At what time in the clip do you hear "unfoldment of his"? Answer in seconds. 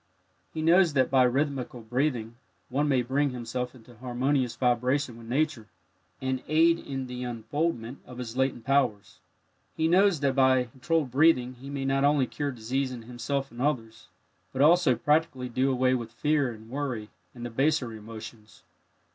7.23-8.35